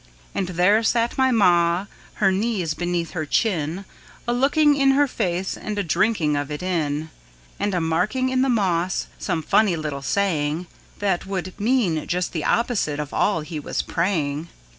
[0.33, 3.85] And there sit my Ma, her knees beneath her chin,
[4.27, 7.11] A looking in his face and a drinking of it in,
[7.59, 10.65] And a marking in the moss some funny little saying
[10.97, 14.47] That would mean just the opposite of all he was praying!